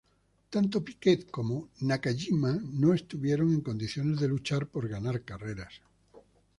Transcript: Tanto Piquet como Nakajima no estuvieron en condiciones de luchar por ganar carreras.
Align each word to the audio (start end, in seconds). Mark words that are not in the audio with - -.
Tanto 0.53 0.81
Piquet 0.83 1.27
como 1.29 1.69
Nakajima 1.81 2.57
no 2.71 2.95
estuvieron 2.95 3.53
en 3.53 3.61
condiciones 3.61 4.19
de 4.19 4.29
luchar 4.29 4.65
por 4.67 4.87
ganar 4.89 5.23
carreras. 5.23 5.79